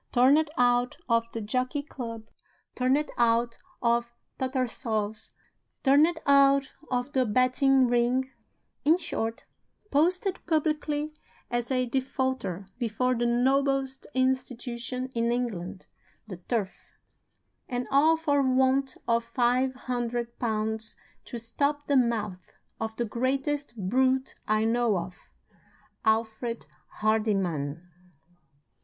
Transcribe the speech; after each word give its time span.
Turned 0.11 0.49
out 0.57 0.97
of 1.07 1.31
the 1.31 1.41
Jockey 1.41 1.83
Club, 1.83 2.25
turned 2.73 3.11
out 3.19 3.59
of 3.83 4.11
Tattersalls', 4.39 5.31
turned 5.83 6.19
out 6.25 6.73
of 6.89 7.13
the 7.13 7.23
betting 7.23 7.85
ring; 7.85 8.31
in 8.83 8.97
short, 8.97 9.45
posted 9.91 10.43
publicly 10.47 11.13
as 11.51 11.69
a 11.69 11.85
defaulter 11.85 12.65
before 12.79 13.13
the 13.13 13.27
noblest 13.27 14.07
institution 14.15 15.09
in 15.13 15.31
England, 15.31 15.85
the 16.27 16.37
Turf 16.37 16.93
and 17.69 17.85
all 17.91 18.17
for 18.17 18.41
want 18.41 18.97
of 19.07 19.23
five 19.23 19.75
hundred 19.85 20.39
pounds 20.39 20.97
to 21.25 21.37
stop 21.37 21.85
the 21.85 21.95
mouth 21.95 22.53
of 22.79 22.95
the 22.95 23.05
greatest 23.05 23.77
brute 23.77 24.33
I 24.47 24.63
know 24.65 24.97
of, 24.97 25.15
Alfred 26.03 26.65
Hardyman! 27.01 27.87